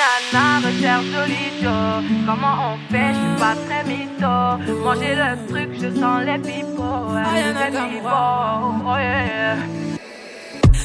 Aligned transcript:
nana 0.00 0.60
recherche 0.66 1.06
joli 1.12 1.44
Joe. 1.62 2.04
Comment 2.26 2.56
on 2.68 2.76
fait, 2.92 3.12
je 3.12 3.20
suis 3.20 3.36
pas 3.38 3.54
très 3.66 3.82
mytho. 3.84 4.34
Manger 4.84 5.14
le 5.14 5.28
truc, 5.48 5.68
je 5.80 5.88
sens 6.00 6.18
les 6.24 6.38
pipots. 6.38 7.08
Oh 8.84 8.96
yeah. 8.96 9.56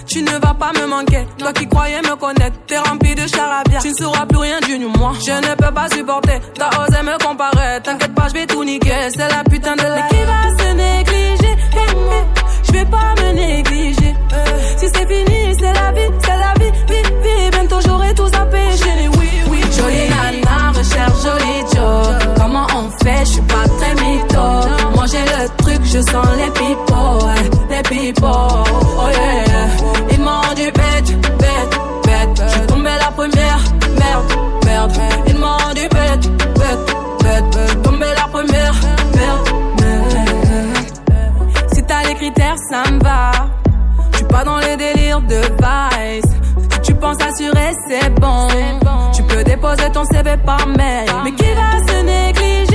Tu 0.08 0.24
ne 0.24 0.32
vas 0.32 0.54
pas 0.54 0.72
me 0.74 0.88
manquer, 0.88 1.28
toi 1.38 1.52
qui 1.52 1.68
croyais 1.68 2.02
me 2.02 2.16
connaître, 2.16 2.58
t'es 2.66 2.78
rempli 2.78 3.14
de 3.14 3.28
charabia. 3.28 3.80
Tu 3.80 3.90
ne 3.90 3.94
sauras 3.94 4.26
plus 4.26 4.38
rien 4.38 4.60
du 4.62 4.78
moi. 4.86 5.12
Je 5.20 5.32
ne 5.32 5.54
peux 5.56 5.74
pas 5.74 5.90
supporter, 5.90 6.40
t'as 6.56 6.70
osé 6.70 7.02
me 7.04 7.18
comparer. 7.24 7.82
T'inquiète 7.84 8.16
pas, 8.16 8.28
je 8.30 8.34
vais 8.34 8.48
tout 8.48 8.64
niquer, 8.64 9.10
c'est 9.10 9.30
la 9.30 9.44
putain 9.44 9.76
de 9.76 9.82
la. 9.82 9.96
Mais 9.96 10.08
qui 10.10 10.24
va 10.24 10.57
sens 26.58 27.24
les 27.70 27.82
pipots, 27.84 28.28
oh 28.28 29.10
yeah. 29.12 29.68
Ils 30.12 30.22
m'ont 30.22 30.54
dit 30.56 30.72
bête, 30.72 31.20
bête, 31.38 31.80
bête. 32.04 32.44
Je 32.46 32.52
suis 32.52 32.68
tombé 32.68 32.90
la 33.00 33.12
première, 33.12 33.60
merde, 34.00 34.32
merde. 34.66 34.92
Ils 35.28 35.38
m'ont 35.38 35.74
dit 35.76 35.88
bête, 35.90 36.30
bête, 36.60 36.96
bête. 37.24 37.44
Je 37.54 37.68
suis 37.68 37.82
tombé 37.82 38.06
la 38.16 38.28
première, 38.28 38.74
merde, 39.16 39.50
merde. 39.82 40.18
Si 41.74 41.84
t'as 41.84 42.04
les 42.08 42.16
critères, 42.16 42.56
ça 42.70 42.90
me 42.92 43.00
va. 43.04 43.32
Je 44.12 44.18
suis 44.18 44.26
pas 44.28 44.44
dans 44.44 44.58
les 44.58 44.78
délires 44.78 45.22
de 45.22 45.36
vice. 45.36 46.32
Tu 46.84 46.94
penses 46.96 47.18
assurer, 47.22 47.74
c'est 47.88 48.10
bon. 48.20 48.48
Tu 49.14 49.24
peux 49.24 49.44
déposer 49.44 49.90
ton 49.94 50.04
CV 50.06 50.38
par 50.46 50.66
mail. 50.68 51.10
Mais 51.24 51.32
qui 51.32 51.46
va 51.54 51.86
se 51.88 52.02
négliger? 52.04 52.67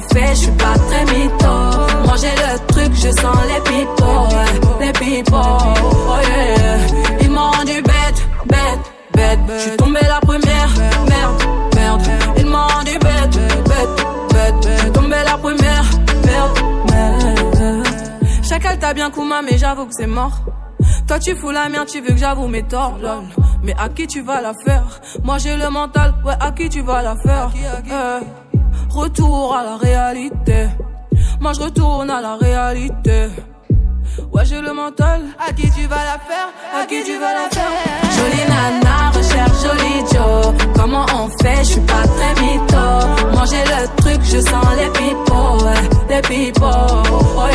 Je 0.00 0.34
suis 0.34 0.50
pas 0.52 0.74
très 0.88 1.04
mytho. 1.06 1.54
Manger 2.06 2.30
le 2.36 2.66
truc, 2.68 2.92
je 2.94 3.10
sens 3.20 3.36
les 3.48 3.60
ouais, 3.70 4.86
les 4.86 4.92
pipots, 4.92 5.36
oh 5.36 6.20
yeah. 6.22 6.78
Ils 7.20 7.30
m'ont 7.30 7.64
dit 7.66 7.82
bête, 7.82 8.28
bête, 8.46 8.92
bête. 9.14 9.38
Je 9.48 9.60
suis 9.60 9.76
tombé 9.76 10.00
la 10.02 10.20
première, 10.20 10.70
merde, 11.08 11.42
merde. 11.74 12.02
Ils 12.36 12.46
m'ont 12.46 12.82
dit 12.84 12.98
bête, 12.98 13.38
bête, 13.64 14.06
bête. 14.32 14.80
Je 14.84 14.88
tombé 14.90 15.16
la 15.24 15.36
première, 15.36 15.84
merde, 16.24 16.58
merde. 16.90 17.86
Chacal 18.42 18.78
t'a 18.78 18.94
bien 18.94 19.10
Kuma, 19.10 19.42
mais 19.42 19.58
j'avoue 19.58 19.86
que 19.86 19.94
c'est 19.94 20.06
mort. 20.06 20.38
Toi 21.06 21.18
tu 21.18 21.34
fous 21.36 21.50
la 21.50 21.68
merde, 21.68 21.88
tu 21.88 22.00
veux 22.00 22.08
que 22.08 22.16
j'avoue 22.16 22.46
mes 22.46 22.62
torts. 22.62 22.98
Mais 23.62 23.74
à 23.78 23.88
qui 23.88 24.06
tu 24.06 24.22
vas 24.22 24.40
la 24.40 24.52
faire? 24.64 25.00
Moi 25.24 25.38
j'ai 25.38 25.56
le 25.56 25.68
mental, 25.70 26.14
ouais, 26.24 26.34
à 26.38 26.52
qui 26.52 26.68
tu 26.68 26.82
vas 26.82 27.02
la 27.02 27.16
faire? 27.16 27.50
Eh, 27.54 28.47
Retour 28.90 29.54
à 29.56 29.64
la 29.64 29.76
réalité. 29.76 30.68
Moi 31.40 31.52
je 31.52 31.60
retourne 31.60 32.10
à 32.10 32.20
la 32.20 32.36
réalité. 32.36 33.28
Ouais, 34.32 34.44
j'ai 34.44 34.60
le 34.60 34.72
mental. 34.72 35.22
À 35.38 35.52
qui 35.52 35.70
tu 35.70 35.86
vas 35.86 36.04
la 36.04 36.18
faire? 36.18 36.48
À 36.74 36.84
qui 36.86 37.02
tu 37.04 37.18
vas 37.18 37.34
la 37.34 37.48
faire? 37.50 37.70
Jolie 38.16 38.44
nana, 38.48 39.10
recherche 39.14 39.62
joli 39.62 40.04
Joe. 40.12 40.54
Comment 40.74 41.06
on 41.14 41.28
fait? 41.42 41.58
Je 41.58 41.70
suis 41.72 41.80
pas 41.80 42.02
très 42.16 42.34
mytho. 42.42 43.36
Manger 43.36 43.64
le 43.64 44.02
truc, 44.02 44.20
je 44.24 44.40
sens 44.40 44.66
les 44.76 44.88
ouais, 44.88 45.74
les 46.08 46.52
yeah. 46.58 47.47